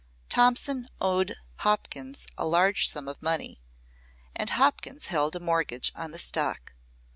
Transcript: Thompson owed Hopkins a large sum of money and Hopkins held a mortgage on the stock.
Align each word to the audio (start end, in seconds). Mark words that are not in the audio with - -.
Thompson 0.29 0.89
owed 0.99 1.35
Hopkins 1.57 2.25
a 2.35 2.47
large 2.47 2.89
sum 2.89 3.07
of 3.07 3.21
money 3.21 3.61
and 4.35 4.49
Hopkins 4.49 5.05
held 5.05 5.35
a 5.35 5.39
mortgage 5.39 5.91
on 5.95 6.09
the 6.09 6.17
stock. 6.17 6.73